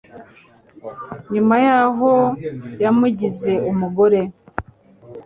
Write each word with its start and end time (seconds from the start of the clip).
Nyuma 1.33 1.55
yahoo 1.65 2.27
yamugize 2.83 3.51
umugore 3.71 4.19